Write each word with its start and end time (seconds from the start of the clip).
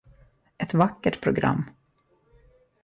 Ett 0.57 0.73
vackert 0.73 1.21
program! 1.21 1.63